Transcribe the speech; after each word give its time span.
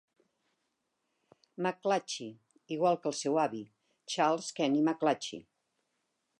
McClatchy, 1.65 2.29
igual 2.77 2.97
que 3.03 3.09
el 3.13 3.17
seu 3.19 3.39
avi, 3.45 3.63
Charles 4.15 4.51
Kenny 4.61 4.81
McClatchy. 4.89 5.43